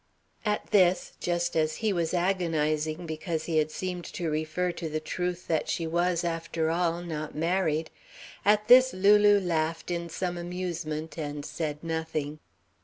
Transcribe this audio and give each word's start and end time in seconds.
At 0.45 0.71
this, 0.71 1.13
just 1.19 1.55
as 1.55 1.75
he 1.75 1.93
was 1.93 2.11
agonising 2.11 3.05
because 3.05 3.43
he 3.43 3.59
had 3.59 3.69
seemed 3.69 4.03
to 4.13 4.31
refer 4.31 4.71
to 4.71 4.89
the 4.89 4.99
truth 4.99 5.45
that 5.47 5.69
she 5.69 5.85
was, 5.85 6.23
after 6.23 6.71
all, 6.71 7.03
not 7.03 7.35
married, 7.35 7.91
at 8.43 8.67
this 8.67 8.93
Lulu 8.93 9.39
laughed 9.39 9.91
in 9.91 10.09
some 10.09 10.39
amusement, 10.39 11.19
and 11.19 11.45
said 11.45 11.83
nothing. 11.83 12.39